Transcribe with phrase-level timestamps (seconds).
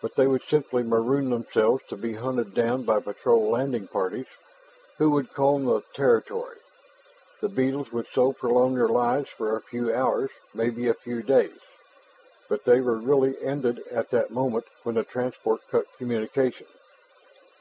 [0.00, 4.26] But they would simply maroon themselves to be hunted down by patrol landing parties
[4.98, 6.56] who would comb the territory.
[7.40, 11.60] The beetles could so prolong their lives for a few hours, maybe a few days,
[12.48, 16.66] but they were really ended on that moment when the transport cut communication.